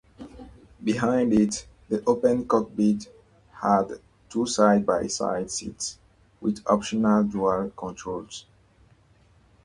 Behind 0.83 1.31
it, 1.31 1.67
the 1.87 2.03
open 2.07 2.47
cockpit 2.47 3.07
had 3.51 4.01
two 4.31 4.47
side-by-side 4.47 5.51
seats, 5.51 5.99
with 6.39 6.63
optional 6.65 7.23
dual 7.25 7.69
controls. 7.77 8.47